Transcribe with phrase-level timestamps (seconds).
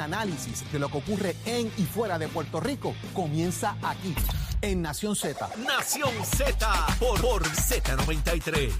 [0.00, 4.14] análisis de lo que ocurre en y fuera de Puerto Rico comienza aquí,
[4.62, 5.48] en Nación Z.
[5.66, 8.72] Nación Z por, por Z93.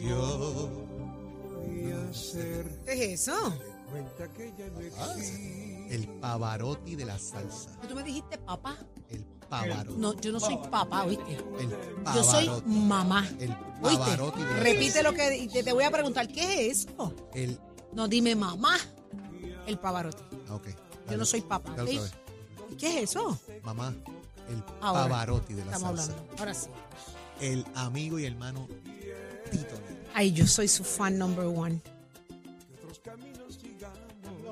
[0.00, 0.68] Yo
[1.66, 3.58] voy a ser ¿Qué es eso?
[3.90, 5.81] cuenta que ya no Ah, existe.
[5.92, 7.70] El Pavarotti de la salsa.
[7.88, 8.76] ¿Tú me dijiste papá?
[9.10, 9.98] El Pavarotti.
[9.98, 11.36] No, yo no soy papá, ¿oíste?
[11.60, 11.68] El
[12.14, 12.70] Yo soy Pavarotti.
[12.70, 13.28] mamá.
[13.38, 13.50] El
[13.82, 13.98] ¿Oíste?
[13.98, 15.10] Pavarotti de la Repite salsa.
[15.10, 17.14] lo que te, te voy a preguntar, ¿qué es eso?
[17.34, 17.58] El.
[17.92, 18.76] No, dime mamá.
[19.66, 20.22] El Pavarotti.
[20.48, 20.68] ah, ok.
[21.10, 21.74] Yo no soy papá.
[22.78, 23.38] ¿Qué es eso?
[23.62, 23.94] Mamá.
[24.48, 25.02] El Ahora.
[25.02, 26.12] Pavarotti de la Estamos salsa.
[26.14, 26.34] hablando.
[26.38, 26.68] Ahora sí.
[27.40, 28.66] El amigo y hermano
[29.50, 29.74] Tito.
[30.14, 31.80] Ay, yo soy su fan number one.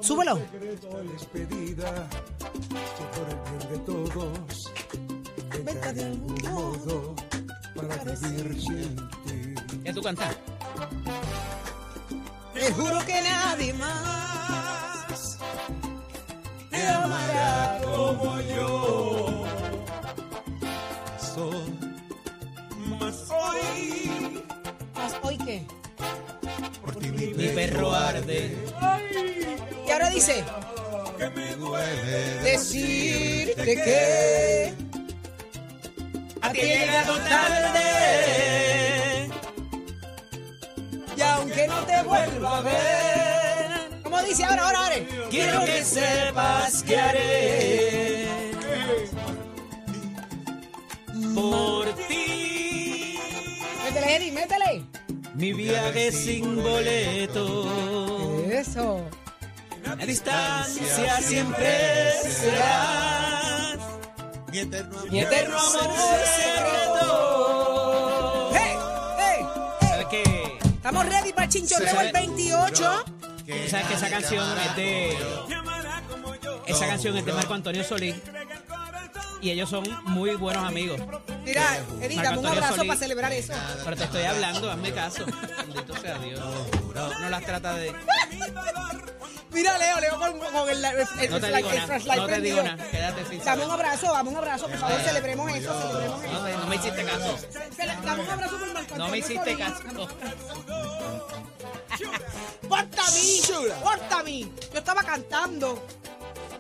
[0.01, 0.37] Súbelo.
[0.37, 2.09] Secreto despedida,
[3.15, 4.73] por el bien de todos,
[5.65, 7.15] Vete de algún modo
[7.75, 9.55] para vivir sin ti.
[9.85, 10.35] ¿Qué tú cantas?
[12.55, 15.39] Te juro que nadie más
[16.71, 19.45] te amará como yo.
[21.35, 21.95] Son
[22.99, 24.43] Más hoy,
[24.95, 25.67] ¿Más hoy qué?
[26.83, 28.57] por ti mi Mi perro arde.
[30.15, 30.45] Dice,
[31.19, 32.41] que me duele.
[32.43, 34.75] decirte que
[36.43, 37.81] A ti he llegado tarde.
[41.17, 44.03] y aunque no te vuelva a ver.
[44.03, 44.97] ¿Cómo dice ahora, ahora, ahora?
[45.31, 48.27] Quiero que sepas que haré
[51.35, 53.19] por ti.
[53.85, 54.85] Métele, Eddie, métele.
[55.35, 57.67] Mi viaje sin boleto.
[58.51, 59.05] Eso.
[59.85, 63.77] La distancia siempre será
[64.51, 65.11] Mi eterno amor.
[65.11, 65.91] mi eterno amor
[66.37, 68.51] secreto.
[68.55, 68.77] ¡Hey!
[69.19, 69.47] ¡Hey!
[69.81, 70.59] ¿Sabes qué?
[70.69, 73.05] Estamos ready para el chinchorreo el 28.
[73.05, 73.13] Tú
[73.69, 75.17] sabes que esa canción es de.
[76.67, 78.17] Esa canción es de Marco Antonio Solís.
[79.43, 81.01] Y ellos son muy buenos amigos.
[81.45, 81.63] Mira,
[82.01, 82.89] dame un Marco Antonio abrazo Solís.
[82.89, 83.53] para celebrar eso.
[83.85, 85.25] Pero te estoy hablando, hazme caso.
[85.67, 86.41] Bendito sea Dios.
[86.95, 87.93] No las trata de.
[89.53, 91.87] Mira, Leo, Leo con, con el, el, el, No te flash- digo el nada.
[91.87, 92.63] flashlight No te prendido.
[92.63, 92.91] digo nada.
[92.91, 96.33] Quédate sin Dame un abrazo, dame un abrazo, por favor, celebremos eso, celebremos eso.
[96.33, 97.37] No, me- no me hiciste caso.
[98.05, 99.83] Dame un abrazo por Marco No me hiciste caso.
[102.69, 103.41] ¡Porta a mí!
[103.83, 104.53] ¡Porta a mí!
[104.73, 105.85] Yo estaba cantando.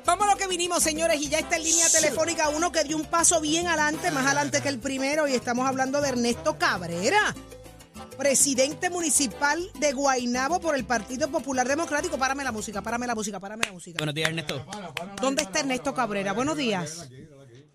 [0.04, 2.96] Vamos a lo que vinimos, señores, y ya está en línea telefónica uno que dio
[2.96, 7.34] un paso bien adelante, más adelante que el primero, y estamos hablando de Ernesto Cabrera,
[8.20, 12.18] presidente municipal de Guaynabo por el Partido Popular Democrático.
[12.18, 13.96] Párame la música, párame la música, párame la música.
[13.96, 14.66] Buenos días, Ernesto.
[15.22, 16.34] ¿Dónde está Ernesto Cabrera?
[16.34, 17.10] Buenos días.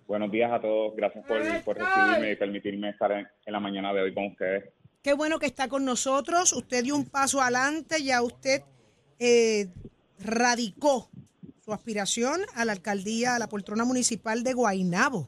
[0.06, 0.96] Buenos días a todos.
[0.96, 4.66] Gracias por, por recibirme y permitirme estar en, en la mañana de hoy con ustedes.
[5.02, 6.54] Qué bueno que está con nosotros.
[6.54, 8.62] Usted dio un paso adelante, ya usted
[9.18, 9.70] eh,
[10.20, 11.10] radicó
[11.64, 15.28] su aspiración a la alcaldía, a la poltrona municipal de Guaynabo.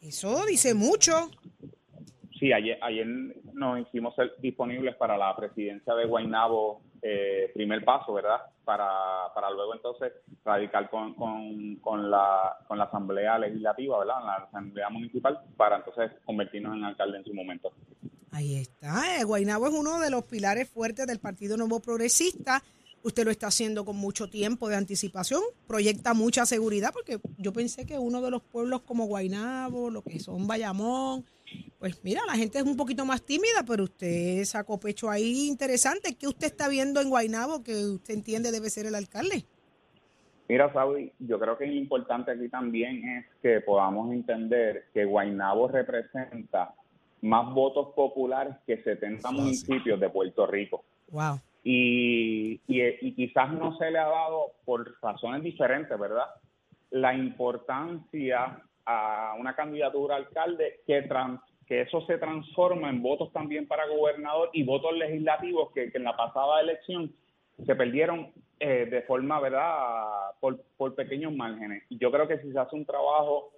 [0.00, 1.30] Eso dice mucho.
[2.40, 3.06] Sí, ayer, ayer
[3.54, 8.40] nos hicimos disponibles para la presidencia de Guaynabo, eh, primer paso, ¿verdad?
[8.64, 10.12] Para, para luego entonces
[10.44, 14.20] radicar con, con, con, la, con la Asamblea Legislativa, ¿verdad?
[14.20, 17.72] En la Asamblea Municipal, para entonces convertirnos en alcalde en su momento.
[18.32, 19.20] Ahí está.
[19.20, 22.62] eh, Guaynabo es uno de los pilares fuertes del Partido Nuevo Progresista.
[23.04, 27.84] Usted lo está haciendo con mucho tiempo de anticipación, proyecta mucha seguridad, porque yo pensé
[27.86, 31.24] que uno de los pueblos como Guaynabo, lo que son Bayamón,
[31.78, 36.16] pues mira, la gente es un poquito más tímida, pero usted sacó pecho ahí interesante.
[36.16, 39.44] ¿Qué usted está viendo en Guaynabo que usted entiende debe ser el alcalde?
[40.48, 45.68] Mira, Saudi, yo creo que es importante aquí también es que podamos entender que Guaynabo
[45.68, 46.74] representa
[47.22, 50.84] más votos populares que 70 Eso municipios de Puerto Rico.
[51.10, 51.40] Wow.
[51.62, 56.26] Y, y, y quizás no se le ha dado, por razones diferentes, ¿verdad?
[56.90, 63.32] La importancia a una candidatura a alcalde que, tran- que eso se transforma en votos
[63.32, 67.12] también para gobernador y votos legislativos que, que en la pasada elección
[67.64, 71.84] se perdieron eh, de forma, ¿verdad?, por, por pequeños márgenes.
[71.88, 73.52] Y yo creo que si se hace un trabajo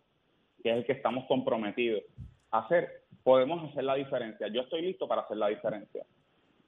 [0.62, 2.02] que es el que estamos comprometidos
[2.50, 4.48] a hacer, podemos hacer la diferencia.
[4.48, 6.04] Yo estoy listo para hacer la diferencia.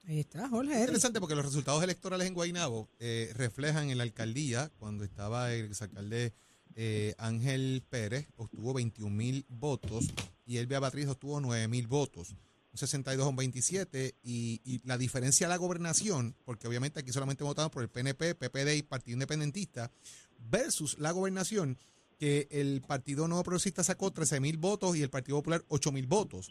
[0.08, 0.72] Ahí está, Jorge.
[0.72, 5.52] Es interesante porque los resultados electorales en Guaynabo eh, reflejan en la alcaldía, cuando estaba
[5.52, 6.32] el exalcalde
[6.80, 10.06] eh, Ángel Pérez, obtuvo 21 mil votos
[10.46, 12.36] y Elvia Batriz obtuvo 9 mil votos.
[12.72, 17.10] Un 62 a un 27 y, y la diferencia a la gobernación, porque obviamente aquí
[17.10, 19.90] solamente votaban por el PNP, PPD y Partido Independentista,
[20.38, 21.76] versus la gobernación,
[22.16, 26.06] que el Partido Nuevo Progresista sacó 13 mil votos y el Partido Popular 8 mil
[26.06, 26.48] votos.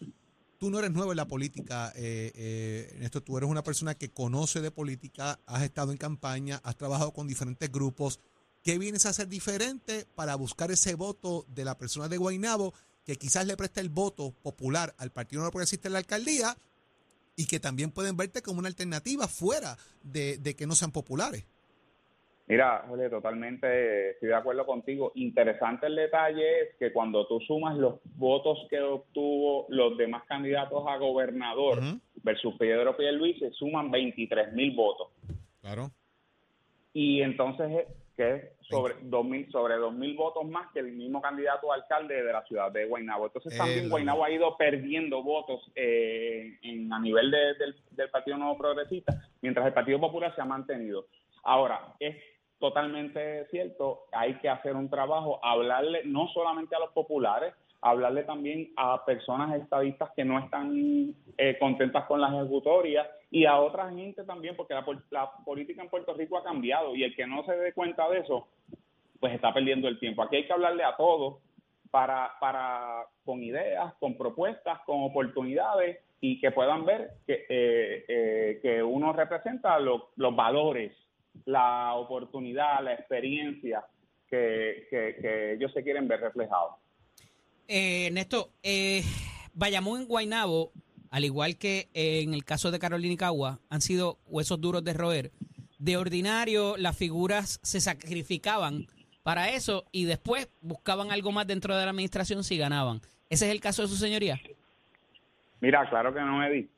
[0.57, 4.09] Tú no eres nuevo en la política, eh, eh, esto tú eres una persona que
[4.09, 8.19] conoce de política, has estado en campaña, has trabajado con diferentes grupos.
[8.67, 12.73] ¿Qué vienes a hacer diferente para buscar ese voto de la persona de Guainabo
[13.05, 16.53] que quizás le preste el voto popular al Partido Nuevo Progresista en la alcaldía
[17.37, 21.47] y que también pueden verte como una alternativa fuera de, de que no sean populares?
[22.47, 25.13] Mira, Jorge, totalmente estoy de acuerdo contigo.
[25.15, 30.83] Interesante el detalle es que cuando tú sumas los votos que obtuvo los demás candidatos
[30.89, 32.01] a gobernador Ujú.
[32.21, 35.07] versus Pedro Pierluisi, se suman 23 mil votos.
[35.61, 35.89] Claro.
[36.91, 37.85] Y entonces,
[38.67, 42.23] eh, que es sobre 2.000 sobre 2.000 votos más que el mismo candidato a alcalde
[42.23, 43.25] de la ciudad de Guaynabo.
[43.27, 48.09] Entonces Eh, también Guaynabo ha ido perdiendo votos eh, en, a nivel de- del, del
[48.09, 51.05] Partido Nuevo Progresista, mientras el Partido Popular se ha mantenido.
[51.43, 52.15] Ahora, es
[52.59, 58.71] totalmente cierto, hay que hacer un trabajo, hablarle no solamente a los populares, hablarle también
[58.75, 64.23] a personas estadistas que no están eh, contentas con las ejecutorias y a otra gente
[64.23, 67.53] también, porque la, la política en Puerto Rico ha cambiado y el que no se
[67.57, 68.47] dé cuenta de eso,
[69.19, 70.21] pues está perdiendo el tiempo.
[70.23, 71.37] Aquí hay que hablarle a todos
[71.91, 78.59] para, para con ideas, con propuestas, con oportunidades y que puedan ver que, eh, eh,
[78.61, 80.93] que uno representa lo- los valores,
[81.45, 83.85] la oportunidad, la experiencia
[84.29, 86.75] que, que, ellos se quieren ver reflejados.
[87.67, 89.01] Eh, Néstor, eh,
[89.53, 90.71] Bayamón en Guaynabo,
[91.11, 94.93] al igual que en el caso de Carolina y Cagua, han sido huesos duros de
[94.93, 95.31] roer.
[95.79, 98.87] De ordinario, las figuras se sacrificaban
[99.23, 103.01] para eso y después buscaban algo más dentro de la administración si ganaban.
[103.29, 104.39] ¿Ese es el caso de su señoría?
[105.59, 106.69] Mira, claro que no, Eddie.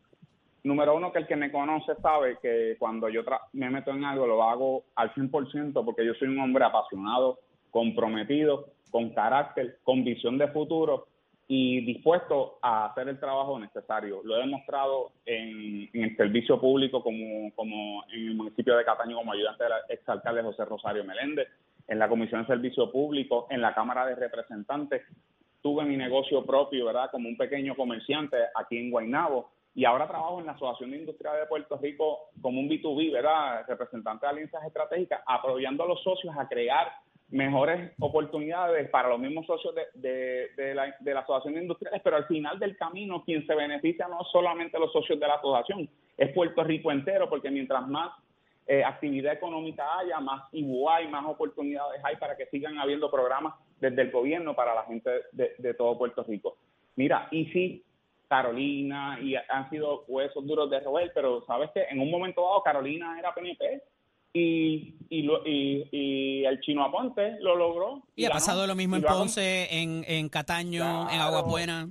[0.63, 3.21] Número uno, que el que me conoce sabe que cuando yo
[3.53, 7.39] me meto en algo lo hago al 100% porque yo soy un hombre apasionado,
[7.71, 11.07] comprometido, con carácter, con visión de futuro
[11.51, 14.21] y dispuesto a hacer el trabajo necesario.
[14.23, 19.17] Lo he demostrado en, en el servicio público como, como en el municipio de Cataño
[19.17, 21.47] como ayudante del exalcalde José Rosario Meléndez,
[21.87, 25.01] en la Comisión de Servicio Público, en la Cámara de Representantes.
[25.63, 27.09] Tuve mi negocio propio, ¿verdad?
[27.09, 31.33] Como un pequeño comerciante aquí en Guaynabo y ahora trabajo en la Asociación de Industria
[31.33, 33.65] de Puerto Rico como un B2B, ¿verdad?
[33.67, 36.91] Representante de alianzas estratégicas, apoyando a los socios a crear
[37.31, 42.15] mejores oportunidades para los mismos socios de, de, la, de la Asociación de Industriales, pero
[42.15, 46.33] al final del camino quien se beneficia no solamente los socios de la asociación, es
[46.33, 48.11] Puerto Rico entero, porque mientras más
[48.67, 54.01] eh, actividad económica haya, más IBUAI, más oportunidades hay para que sigan habiendo programas desde
[54.01, 56.57] el gobierno para la gente de, de todo Puerto Rico.
[56.95, 57.83] Mira, y sí,
[58.27, 62.61] Carolina, y han sido huesos duros de roer, pero sabes que en un momento dado
[62.61, 63.81] Carolina era PNP
[64.33, 68.03] y, y, lo- y, y el chino Aponte lo logró.
[68.15, 71.23] Y ha ganó, pasado lo mismo en lo Ponce, en, en Cataño, en Claro.
[71.23, 71.89] Agua Buena.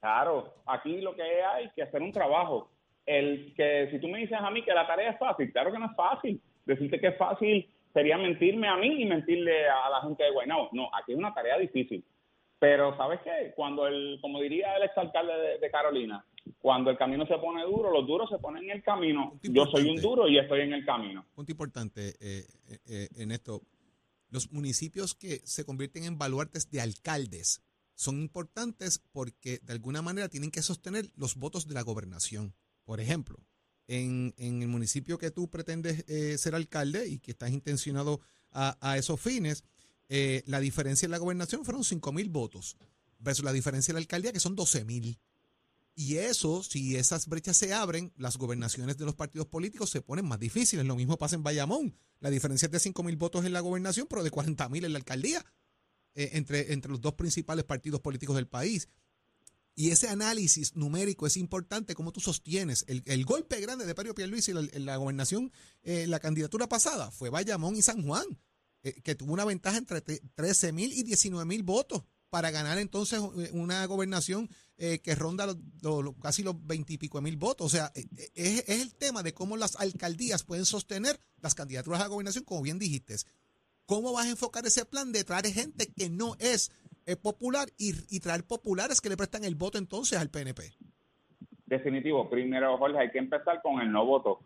[0.00, 2.70] Claro, aquí lo que hay que hacer un trabajo.
[3.06, 5.78] El que si tú me dices a mí que la tarea es fácil, claro que
[5.78, 6.40] no es fácil.
[6.64, 10.68] Decirte que es fácil sería mentirme a mí y mentirle a la gente de Guaynabo.
[10.72, 12.04] No, aquí es una tarea difícil.
[12.58, 13.52] Pero ¿sabes qué?
[13.54, 16.24] Cuando el, como diría el exalcalde de, de Carolina,
[16.58, 19.38] cuando el camino se pone duro, los duros se ponen en el camino.
[19.42, 21.24] Yo soy un duro y estoy en el camino.
[21.34, 23.62] Punto importante eh, eh, eh, en esto.
[24.30, 27.62] Los municipios que se convierten en baluartes de alcaldes
[27.94, 32.54] son importantes porque de alguna manera tienen que sostener los votos de la gobernación.
[32.84, 33.38] Por ejemplo,
[33.88, 38.76] en, en el municipio que tú pretendes eh, ser alcalde y que estás intencionado a,
[38.80, 39.64] a esos fines,
[40.08, 42.76] eh, la diferencia en la gobernación fueron 5 mil votos
[43.18, 45.18] versus la diferencia en la alcaldía que son 12 mil.
[45.98, 50.26] Y eso, si esas brechas se abren, las gobernaciones de los partidos políticos se ponen
[50.26, 50.84] más difíciles.
[50.84, 51.96] Lo mismo pasa en Bayamón.
[52.20, 54.92] La diferencia es de 5 mil votos en la gobernación, pero de 40 mil en
[54.92, 55.42] la alcaldía,
[56.14, 58.88] eh, entre, entre los dos principales partidos políticos del país.
[59.74, 62.84] Y ese análisis numérico es importante, como tú sostienes.
[62.88, 65.50] El, el golpe grande de Pedro Pierluisi en la, gobernación,
[65.82, 68.24] eh, la candidatura pasada, fue Bayamón y San Juan,
[68.82, 72.78] eh, que tuvo una ventaja entre tre- 13 mil y 19 mil votos para ganar
[72.78, 77.22] entonces eh, una gobernación eh, que ronda los- los- casi los 20 y pico de
[77.22, 77.66] mil votos.
[77.66, 81.54] O sea, eh, eh, es, es el tema de cómo las alcaldías pueden sostener las
[81.54, 83.14] candidaturas a la gobernación, como bien dijiste.
[83.86, 86.72] ¿Cómo vas a enfocar ese plan de traer gente que no es
[87.22, 90.72] popular y, y traer populares que le prestan el voto entonces al PNP?
[91.66, 92.28] Definitivo.
[92.28, 94.40] Primero, Jorge, hay que empezar con el no voto.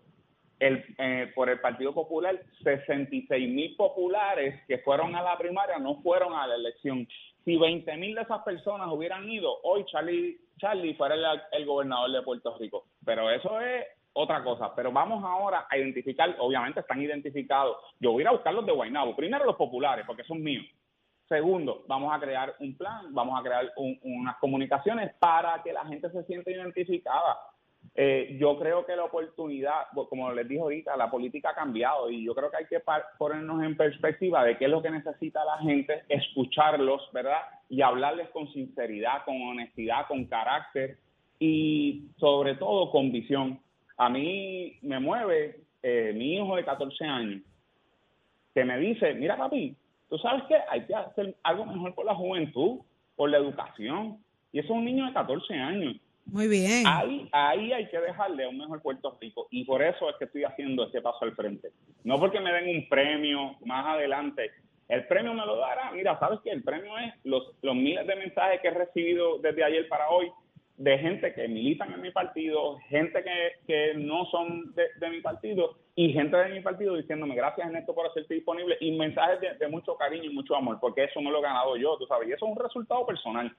[0.58, 6.02] El, eh, por el Partido Popular, 66 mil populares que fueron a la primaria no
[6.02, 7.08] fueron a la elección.
[7.44, 11.14] Si 20 mil de esas personas hubieran ido, hoy Charlie, Charlie fuera
[11.52, 12.84] el, gobernador de Puerto Rico.
[13.04, 14.74] Pero eso es otra cosa.
[14.74, 17.76] Pero vamos ahora a identificar, obviamente están identificados.
[17.98, 19.16] Yo voy a ir a buscar los de Guaynabo.
[19.16, 20.66] Primero los populares, porque son míos.
[21.28, 25.84] Segundo, vamos a crear un plan, vamos a crear un- unas comunicaciones para que la
[25.86, 27.38] gente se sienta identificada.
[27.94, 32.24] Eh, yo creo que la oportunidad, como les dije ahorita, la política ha cambiado y
[32.24, 32.80] yo creo que hay que
[33.18, 37.42] ponernos en perspectiva de qué es lo que necesita la gente, escucharlos, ¿verdad?
[37.68, 40.98] Y hablarles con sinceridad, con honestidad, con carácter
[41.38, 43.60] y sobre todo con visión.
[43.96, 47.42] A mí me mueve eh, mi hijo de 14 años
[48.54, 49.76] que me dice, mira papi,
[50.08, 52.80] tú sabes que hay que hacer algo mejor por la juventud,
[53.16, 54.18] por la educación.
[54.52, 55.96] Y eso es un niño de 14 años.
[56.26, 56.86] Muy bien.
[56.86, 59.48] Ahí, ahí hay que dejarle un mejor Puerto Rico.
[59.50, 61.70] Y por eso es que estoy haciendo ese paso al frente.
[62.04, 64.50] No porque me den un premio más adelante.
[64.88, 65.90] El premio me lo dará.
[65.92, 66.50] Mira, ¿sabes qué?
[66.50, 70.30] El premio es los, los miles de mensajes que he recibido desde ayer para hoy
[70.80, 75.76] de gente que militan en mi partido, gente que, que no son de, mi partido
[75.94, 79.94] y gente de mi partido diciéndome gracias Ernesto por hacerte disponible y mensajes de, mucho
[79.96, 82.46] cariño y mucho amor, porque eso no lo he ganado yo, tú sabes, y eso
[82.46, 83.54] es un resultado personal.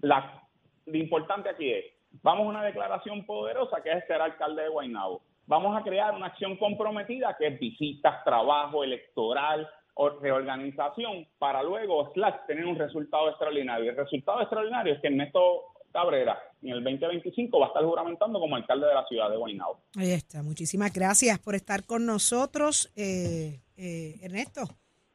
[0.00, 1.84] Lo importante aquí es,
[2.22, 5.22] vamos a una declaración poderosa que es ser alcalde de Guaynabo.
[5.46, 12.10] Vamos a crear una acción comprometida que es visitas, trabajo electoral, o reorganización, para luego,
[12.14, 13.90] slash, tener un resultado extraordinario.
[13.90, 18.56] El resultado extraordinario es que Ernesto Cabrera en el 2025 va a estar juramentando como
[18.56, 19.80] alcalde de la ciudad de Guaynabo.
[19.96, 20.42] Ahí está.
[20.42, 24.62] Muchísimas gracias por estar con nosotros, eh, eh, Ernesto.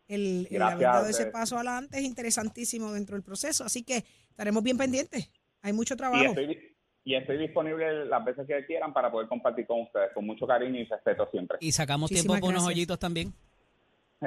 [0.08, 4.64] El, el haber dado ese paso adelante es interesantísimo dentro del proceso, así que estaremos
[4.64, 5.32] bien pendientes.
[5.62, 6.24] Hay mucho Y trabajo.
[6.24, 6.77] estoy,
[7.08, 10.82] y estoy disponible las veces que quieran para poder compartir con ustedes, con mucho cariño
[10.82, 11.58] y respeto siempre.
[11.62, 12.68] Y sacamos tiempo por unos gracias.
[12.68, 13.34] hoyitos también.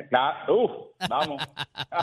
[0.08, 0.70] Claro, uf,
[1.06, 1.42] vamos.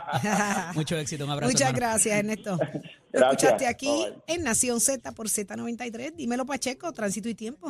[0.75, 1.51] Mucho éxito, un abrazo.
[1.51, 1.79] Muchas hermano.
[1.79, 2.51] gracias, Ernesto.
[2.57, 3.43] Lo Gracias.
[3.43, 4.35] escuchaste aquí bye.
[4.35, 6.13] en Nación Z por Z93.
[6.13, 7.69] Dímelo, Pacheco, tránsito y tiempo.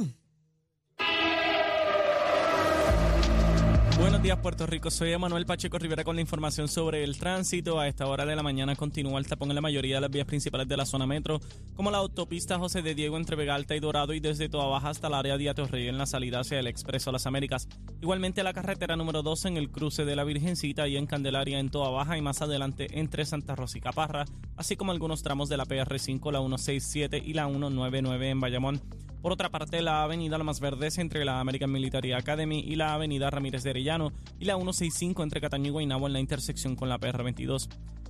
[3.99, 4.91] Buenos días, Puerto Rico.
[4.91, 7.79] Soy Emanuel Pacheco Rivera con la información sobre el tránsito.
[7.79, 10.27] A esta hora de la mañana continúa el tapón en la mayoría de las vías
[10.27, 11.39] principales de la zona metro,
[11.75, 14.89] como la autopista José de Diego entre Vega Alta y Dorado y desde Toa Baja
[14.89, 17.67] hasta el área de Atorrey en la salida hacia el Expreso Las Américas.
[17.99, 21.69] Igualmente la carretera número 12 en el cruce de la Virgencita y en Candelaria en
[21.69, 24.25] Toa Baja y más adelante entre Santa Rosa y Caparra,
[24.57, 28.81] así como algunos tramos de la PR5, la 167 y la 199 en Bayamón.
[29.27, 32.93] Por otra parte, la avenida La Más Verdes entre la American Military Academy y la
[32.93, 36.87] avenida Ramírez de Arellano y la 165 entre Cataño y Guaynabo en la intersección con
[36.87, 37.67] la PR22.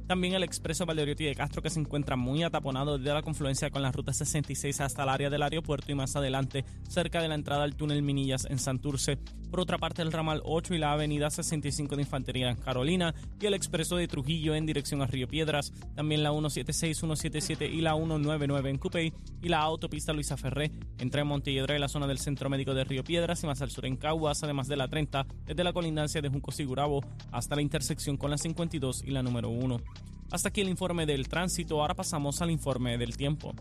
[0.07, 3.81] También el expreso Valdoriotti de Castro que se encuentra muy ataponado desde la confluencia con
[3.81, 7.63] la ruta 66 hasta el área del aeropuerto y más adelante cerca de la entrada
[7.63, 9.17] al túnel Minillas en Santurce.
[9.51, 13.45] Por otra parte el ramal 8 y la avenida 65 de Infantería en Carolina y
[13.45, 15.73] el expreso de Trujillo en dirección a Río Piedras.
[15.93, 21.25] También la 176, 177 y la 199 en Cupey y la autopista Luisa Ferré entre
[21.25, 23.97] Montelledra y la zona del Centro Médico de Río Piedras y más al sur en
[23.97, 28.31] Caguas, además de la 30 desde la colindancia de Junco Sigurabo hasta la intersección con
[28.31, 29.81] la 52 y la número 1.
[30.29, 33.53] Hasta aquí el informe del tránsito, ahora pasamos al informe del tiempo.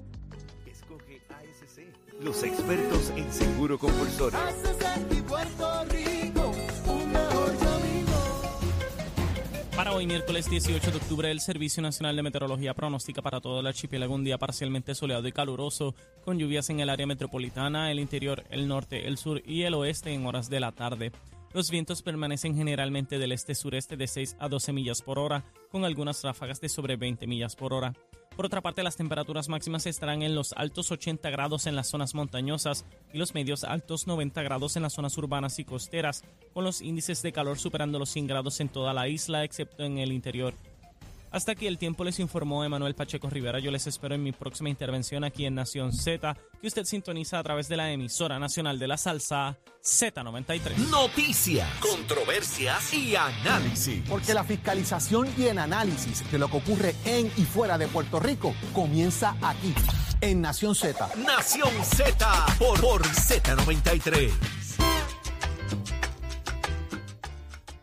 [0.66, 4.38] Escoge ASC, los expertos en seguro compulsorio.
[9.76, 13.66] Para hoy, miércoles 18 de octubre, el Servicio Nacional de Meteorología pronostica para todo el
[13.66, 15.94] archipiélago un día parcialmente soleado y caluroso,
[16.24, 20.12] con lluvias en el área metropolitana, el interior, el norte, el sur y el oeste
[20.12, 21.12] en horas de la tarde.
[21.56, 26.22] Los vientos permanecen generalmente del este-sureste de 6 a 12 millas por hora, con algunas
[26.22, 27.94] ráfagas de sobre 20 millas por hora.
[28.36, 32.14] Por otra parte, las temperaturas máximas estarán en los altos 80 grados en las zonas
[32.14, 36.82] montañosas y los medios altos 90 grados en las zonas urbanas y costeras, con los
[36.82, 40.52] índices de calor superando los 100 grados en toda la isla, excepto en el interior.
[41.36, 43.58] Hasta aquí el tiempo les informó Emanuel Pacheco Rivera.
[43.58, 47.42] Yo les espero en mi próxima intervención aquí en Nación Z, que usted sintoniza a
[47.42, 50.78] través de la emisora nacional de la salsa Z93.
[50.88, 54.02] Noticias, controversias y análisis.
[54.08, 58.18] Porque la fiscalización y el análisis de lo que ocurre en y fuera de Puerto
[58.18, 59.74] Rico comienza aquí,
[60.22, 61.06] en Nación Z.
[61.16, 64.32] Nación Z por, por Z93.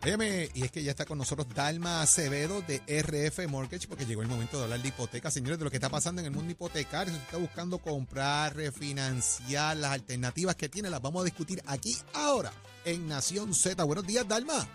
[0.05, 4.21] Óyeme, y es que ya está con nosotros Dalma Acevedo de RF Mortgage, porque llegó
[4.21, 6.51] el momento de hablar de hipoteca, señores, de lo que está pasando en el mundo
[6.51, 7.13] hipotecario.
[7.13, 11.95] Si usted está buscando comprar, refinanciar, las alternativas que tiene, las vamos a discutir aquí
[12.13, 12.51] ahora
[12.83, 13.81] en Nación Z.
[13.85, 14.67] Buenos días, Dalma.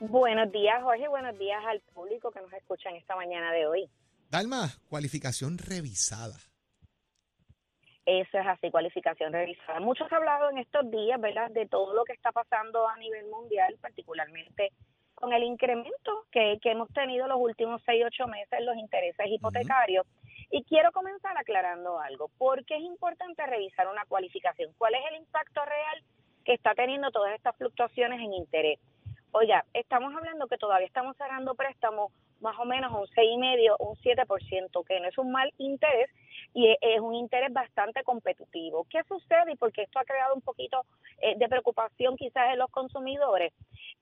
[0.00, 1.06] Buenos días, Jorge.
[1.06, 3.88] Buenos días al público que nos escucha en esta mañana de hoy.
[4.30, 6.34] Dalma, cualificación revisada.
[8.06, 9.80] Eso es así, cualificación revisada.
[9.80, 12.96] Mucho se ha hablado en estos días, ¿verdad?, de todo lo que está pasando a
[12.98, 14.72] nivel mundial, particularmente
[15.14, 19.26] con el incremento que, que hemos tenido los últimos seis, ocho meses en los intereses
[19.26, 20.06] hipotecarios.
[20.50, 22.28] Y quiero comenzar aclarando algo.
[22.36, 24.72] ¿Por qué es importante revisar una cualificación?
[24.76, 26.02] ¿Cuál es el impacto real
[26.44, 28.78] que está teniendo todas estas fluctuaciones en interés?
[29.32, 34.86] Oiga, estamos hablando que todavía estamos cerrando préstamos más o menos un 6,5, un 7%,
[34.86, 36.10] que no es un mal interés
[36.54, 38.86] y e- es un interés bastante competitivo.
[38.88, 40.82] ¿Qué sucede y por qué esto ha creado un poquito
[41.20, 43.52] eh, de preocupación quizás en los consumidores?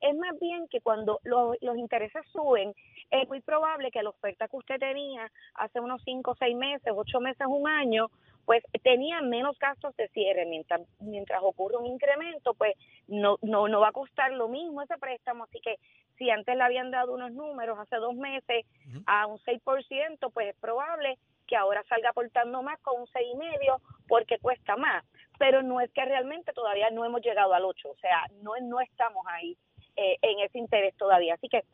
[0.01, 2.75] Es más bien que cuando los, los intereses suben,
[3.11, 7.21] es muy probable que la oferta que usted tenía hace unos 5, 6 meses, 8
[7.21, 8.11] meses, un año,
[8.45, 10.45] pues tenía menos gastos de cierre.
[10.45, 12.75] Mientras, mientras ocurre un incremento, pues
[13.07, 15.45] no, no, no va a costar lo mismo ese préstamo.
[15.45, 15.77] Así que
[16.19, 18.67] si antes le habían dado unos números hace dos meses
[19.07, 24.39] a un 6%, pues es probable que ahora salga aportando más con un 6,5% porque
[24.39, 25.05] cuesta más.
[25.39, 28.81] Pero no es que realmente todavía no hemos llegado al 8%, o sea, no, no
[28.81, 29.57] estamos ahí
[29.97, 31.35] eh, en ese interés todavía.
[31.35, 31.65] Así que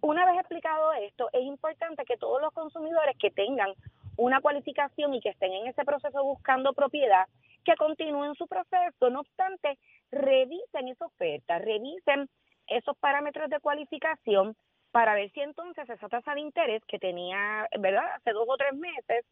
[0.00, 3.74] una vez explicado esto, es importante que todos los consumidores que tengan
[4.16, 7.26] una cualificación y que estén en ese proceso buscando propiedad,
[7.64, 9.10] que continúen su proceso.
[9.10, 9.78] No obstante,
[10.10, 12.28] revisen esa oferta, revisen
[12.66, 14.56] esos parámetros de cualificación
[14.92, 18.74] para ver si entonces esa tasa de interés que tenía, ¿verdad?, hace dos o tres
[18.74, 19.24] meses,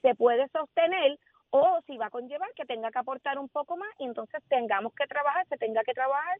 [0.00, 1.18] se puede sostener
[1.50, 4.94] o si va a conllevar que tenga que aportar un poco más y entonces tengamos
[4.94, 6.38] que trabajar, se tenga que trabajar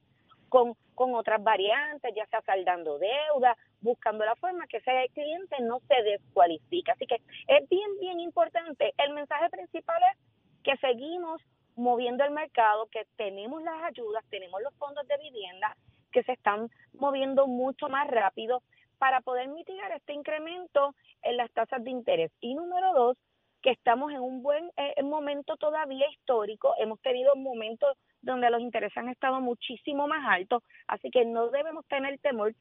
[0.49, 5.81] con, con otras variantes, ya sea saldando deuda, buscando la forma que ese cliente no
[5.81, 6.93] se descualifica.
[6.93, 8.95] Así que es bien, bien importante.
[8.99, 10.19] El mensaje principal es
[10.62, 11.43] que seguimos
[11.76, 15.76] moviendo el mercado, que tenemos las ayudas, tenemos los fondos de vivienda
[16.12, 18.62] que se están moviendo mucho más rápido
[18.99, 22.31] para poder mitigar este incremento en las tasas de interés.
[22.40, 23.16] Y número dos,
[23.61, 28.97] que estamos en un buen eh, momento todavía histórico, hemos tenido momentos donde los intereses
[28.97, 32.54] han estado muchísimo más altos, así que no debemos tener temor.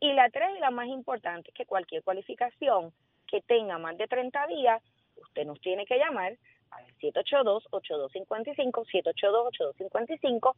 [0.00, 2.92] Y la tres y la más importante es que cualquier cualificación
[3.26, 4.82] que tenga más de 30 días,
[5.16, 6.36] usted nos tiene que llamar
[6.70, 10.54] al 782-8255, 782-8255,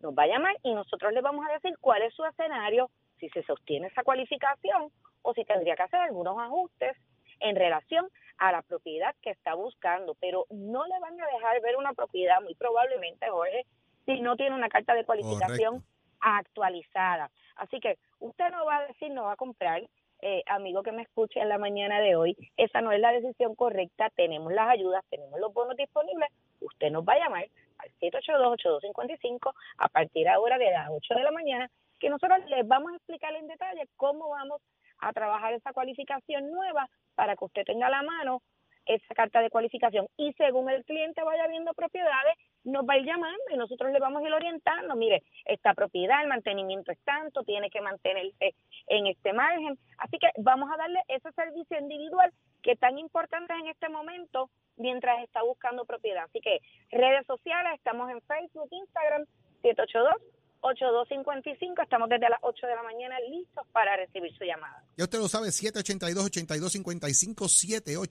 [0.00, 3.28] nos va a llamar y nosotros le vamos a decir cuál es su escenario, si
[3.30, 4.90] se sostiene esa cualificación
[5.22, 6.96] o si tendría que hacer algunos ajustes
[7.40, 11.76] en relación a la propiedad que está buscando, pero no le van a dejar ver
[11.76, 13.66] una propiedad muy probablemente, Jorge,
[14.06, 15.84] si no tiene una carta de cualificación
[16.20, 17.30] actualizada.
[17.56, 19.82] Así que usted no va a decir, no va a comprar,
[20.22, 23.54] eh, amigo que me escuche en la mañana de hoy, esa no es la decisión
[23.54, 27.46] correcta, tenemos las ayudas, tenemos los bonos disponibles, usted nos va a llamar
[27.82, 32.92] al 782-8255 a partir ahora de las 8 de la mañana, que nosotros les vamos
[32.92, 34.62] a explicar en detalle cómo vamos
[34.98, 38.42] a trabajar esa cualificación nueva para que usted tenga a la mano
[38.86, 43.06] esa carta de cualificación y según el cliente vaya viendo propiedades, nos va a ir
[43.06, 47.42] llamando y nosotros le vamos a ir orientando, mire, esta propiedad, el mantenimiento es tanto,
[47.44, 48.54] tiene que mantenerse
[48.88, 49.78] en este margen.
[49.98, 54.50] Así que vamos a darle ese servicio individual que es tan importante en este momento
[54.76, 56.24] mientras está buscando propiedad.
[56.24, 59.24] Así que redes sociales, estamos en Facebook, Instagram,
[59.62, 61.82] 782 8255.
[61.82, 64.84] Estamos desde las 8 de la mañana listos para recibir su llamada.
[64.96, 68.10] Ya usted lo sabe, 782-8255,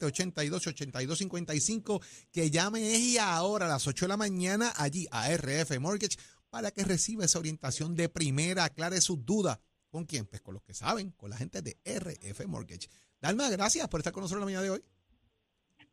[0.00, 6.16] 787-782-8255, que llame y ahora a las 8 de la mañana allí a RF Mortgage
[6.50, 9.60] para que reciba esa orientación de primera, aclare sus dudas.
[9.88, 10.26] ¿Con quién?
[10.26, 12.88] Pues con los que saben, con la gente de RF Mortgage.
[13.20, 14.82] Dalma, gracias por estar con nosotros la mañana de hoy.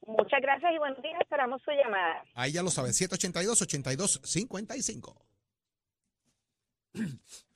[0.08, 1.20] Muchas gracias y buenos días.
[1.22, 2.24] Esperamos su llamada.
[2.34, 5.15] Ahí ya lo sabe, 782-8255.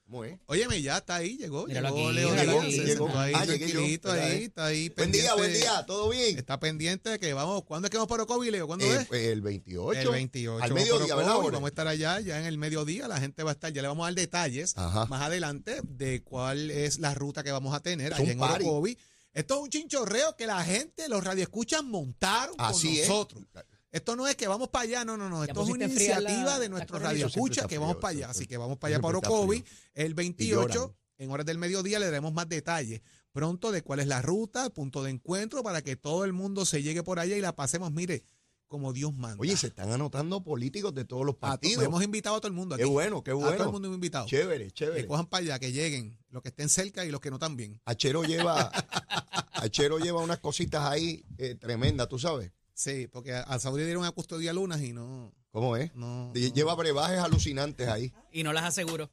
[0.06, 0.38] ¿Cómo es?
[0.48, 1.66] Óyeme, ya está ahí, llegó.
[1.68, 3.08] Míralo llegó aquí, Leo míralo Díaz, se Llegó.
[3.18, 4.26] ahí, Ah, tranquilito ¿verdad?
[4.28, 4.90] ahí, está ahí.
[4.90, 6.38] Buen día, buen día, ¿todo bien?
[6.38, 8.68] Está pendiente de que vamos, ¿cuándo es que vamos para Ocovi, Leo?
[8.68, 9.08] ¿Cuándo Eh, es?
[9.08, 10.02] pues, el 28.
[10.02, 10.62] El 28.
[10.64, 11.36] Al vamos mediodía, ¿verdad?
[11.38, 13.88] Vamos a estar allá, ya en el mediodía, la gente va a estar, ya le
[13.88, 15.06] vamos a dar detalles Ajá.
[15.06, 18.42] más adelante de cuál es la ruta que vamos a tener allá en.
[18.42, 18.98] Orocovi.
[19.34, 23.08] Esto es un chinchorreo que la gente, los radioescuchas montaron Así con es.
[23.10, 23.44] nosotros.
[23.92, 25.44] Esto no es que vamos para allá, no, no, no.
[25.44, 28.30] Esto es una la- iniciativa de nuestros radioescuchas que vamos frío, para allá.
[28.30, 29.64] Así que vamos para allá para Orocovi
[29.94, 30.16] el lloran.
[30.16, 30.96] 28.
[31.18, 34.72] En horas del mediodía le daremos más detalles pronto de cuál es la ruta, el
[34.72, 37.92] punto de encuentro, para que todo el mundo se llegue por allá y la pasemos,
[37.92, 38.24] mire,
[38.72, 39.36] como Dios manda.
[39.42, 41.84] Oye, se están anotando políticos de todos los partidos.
[41.84, 42.86] hemos invitado a todo el mundo aquí.
[42.86, 43.72] Qué bueno, qué A todo el bueno.
[43.74, 44.26] mundo hemos invitado.
[44.28, 45.02] Chévere, chévere.
[45.02, 47.82] Que cojan para allá, que lleguen, los que estén cerca y los que no también.
[47.84, 48.72] Achero lleva,
[49.52, 52.54] Achero lleva unas cositas ahí eh, tremendas, ¿tú sabes?
[52.74, 55.34] Sí, porque a, a Saudi dieron a custodia lunas y no.
[55.52, 55.94] ¿Cómo es?
[55.94, 56.34] no, no.
[56.34, 58.14] Lleva brebajes alucinantes ahí.
[58.32, 59.12] Y no las aseguro.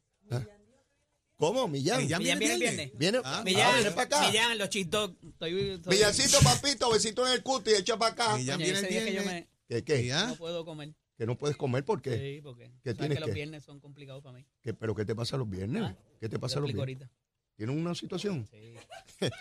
[1.38, 2.02] ¿Cómo, Millán?
[2.02, 2.76] Millán Millán viene el viernes.
[2.76, 2.98] viernes.
[2.98, 4.26] Viene, Ah, ah, Millán, viene para acá.
[4.26, 8.36] Millán, los estoy- Villancito, papito, besito en el cuti, echa para acá.
[8.36, 10.04] Millán Coño, viene día que yo me, ¿Qué, qué?
[10.04, 10.26] Ya.
[10.26, 10.94] no puedo comer.
[11.16, 12.16] Que no puedes comer porque.
[12.18, 14.46] Sí, porque ¿Qué sabes que los viernes son complicados para mí.
[14.62, 15.82] ¿Qué- ¿Pero qué te pasa los viernes?
[15.84, 16.80] Ah, ¿Qué te Te pasa los viernes?
[16.80, 17.10] ahorita.
[17.56, 18.46] ¿Tienes una situación?
[18.50, 18.74] Sí.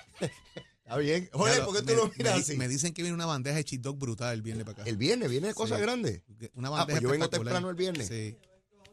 [0.84, 1.30] Está bien.
[1.34, 2.58] Jorge, ¿por qué tú me- lo miras me, así?
[2.58, 4.90] Me dicen que viene una bandeja de cheat dog brutal el viernes para acá.
[4.90, 5.82] El viernes, viene de cosas Sí.
[5.84, 6.22] grandes.
[6.54, 8.08] Una Ah, bandeja pues yo vengo temprano el viernes.
[8.08, 8.38] Sí.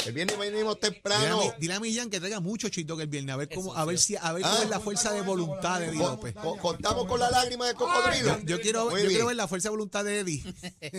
[0.07, 1.41] El viernes venimos Dile a, temprano.
[1.41, 3.85] Mi- dile a Millán que traiga mucho chito que el viernes, a ver cómo, a
[3.85, 4.51] ver si, a ver Ah.
[4.51, 6.35] cómo es la fuerza de voluntad de Eddie López.
[6.35, 8.39] co- contamos con la lágrima de cocodrilo.
[8.45, 10.43] Yo quiero, yo ver la fuerza de voluntad de Eddie.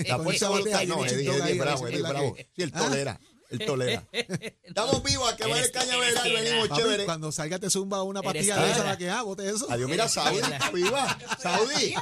[0.08, 0.84] La fuerza de voluntad.
[0.86, 2.36] No, de Eddie, Eddie ver bravo, si Eddie bravo.
[2.56, 2.80] Sí, él Ah.
[2.80, 3.20] tolera.
[3.50, 4.04] Él tolera.
[4.64, 7.06] Estamos vivos, a que va el cañaveral, venimos Papi, chévere.
[7.06, 9.68] Cuando salga te zumba una pastilla de esa para que ah, bote eso.
[9.70, 11.18] Adiós, mira, Saudi está viva.
[11.42, 11.96] Saudi.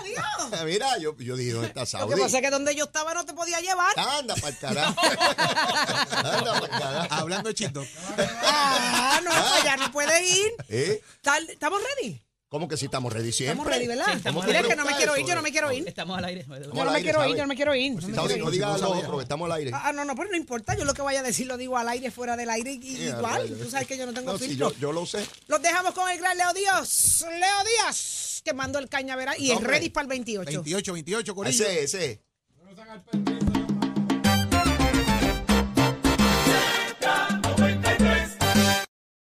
[0.65, 2.15] Mira, yo, yo dije, ¿dónde está Lo Saudi?
[2.15, 3.91] que pasa es que donde yo estaba no te podía llevar.
[3.97, 5.01] Anda para el carajo.
[5.01, 7.07] Anda para el carajo.
[7.13, 7.85] Hablando de chito.
[8.17, 10.51] Ah, no, pues ya no puede ir.
[10.69, 11.01] ¿Eh?
[11.21, 12.21] Tal- ¿Estamos ready?
[12.53, 13.53] ¿Cómo que si estamos ready siempre?
[13.53, 14.05] Estamos ready, ¿verdad?
[14.05, 15.87] Sí, estamos Mira, que no me quiero ir, yo no me quiero ir.
[15.87, 16.45] Estamos al aire.
[16.47, 17.93] Yo no me quiero ir, yo no me quiero ir.
[17.93, 19.71] no no digas a no los otros que estamos al aire.
[19.73, 20.77] Ah, no, no, pero no importa.
[20.77, 23.49] Yo lo que vaya a decir lo digo al aire, fuera del aire, y, igual.
[23.57, 24.69] Tú sabes que yo no tengo No, sí, filtro.
[24.73, 25.25] yo, yo lo sé.
[25.47, 27.25] Los dejamos con el gran Leo Díaz.
[27.27, 29.71] Leo Díaz, que mandó el cañaveral y es Hombre.
[29.71, 30.51] ready para el 28.
[30.51, 31.65] 28, 28, Corillo.
[31.65, 32.21] Ese, ese.